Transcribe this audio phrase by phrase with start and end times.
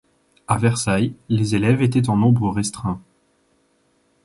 [0.47, 2.99] À Versailles, les élèves étaient en nombre restreint.